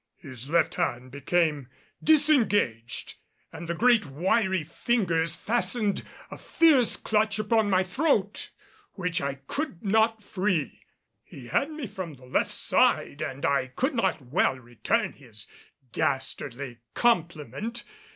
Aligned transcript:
His 0.17 0.49
left 0.49 0.73
hand 0.73 1.11
became 1.11 1.69
disengaged 2.03 3.17
and 3.53 3.67
the 3.67 3.75
great 3.75 4.03
wiry 4.07 4.63
fingers 4.63 5.35
fastened 5.35 6.01
a 6.31 6.39
fierce 6.39 6.97
clutch 6.97 7.37
upon 7.37 7.69
my 7.69 7.83
throat, 7.83 8.49
which 8.93 9.21
I 9.21 9.35
could 9.45 9.83
not 9.85 10.23
free. 10.23 10.81
He 11.23 11.49
had 11.49 11.69
me 11.69 11.85
from 11.85 12.15
the 12.15 12.25
left 12.25 12.49
side 12.51 13.21
and 13.21 13.45
I 13.45 13.67
could 13.67 13.93
not 13.93 14.19
well 14.23 14.57
return 14.57 15.13
his 15.13 15.45
dastardly 15.91 16.79
compliment. 16.95 17.83